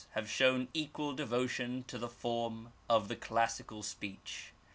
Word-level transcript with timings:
have 0.13 0.27
shown 0.27 0.67
equal 0.73 1.13
devotion 1.13 1.83
to 1.87 1.99
the 1.99 2.09
form 2.09 2.73
of 2.89 3.07
the 3.07 3.15
classic 3.15 3.69
speech. 3.83 4.51